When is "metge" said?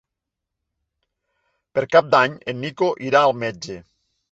3.45-3.81